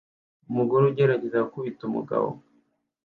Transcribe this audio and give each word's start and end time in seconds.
Umugore 0.49 0.83
ugerageza 0.85 1.43
gukubita 1.45 1.81
umugabo 1.89 2.27